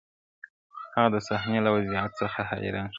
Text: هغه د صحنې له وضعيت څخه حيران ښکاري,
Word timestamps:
هغه 0.95 1.09
د 1.13 1.15
صحنې 1.27 1.59
له 1.65 1.69
وضعيت 1.75 2.11
څخه 2.21 2.39
حيران 2.49 2.85
ښکاري, 2.87 2.89